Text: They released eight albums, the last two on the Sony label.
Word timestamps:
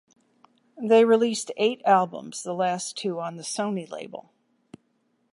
They 0.81 1.05
released 1.05 1.51
eight 1.57 1.83
albums, 1.85 2.41
the 2.41 2.55
last 2.55 2.97
two 2.97 3.19
on 3.19 3.35
the 3.35 3.43
Sony 3.43 3.87
label. 3.87 4.33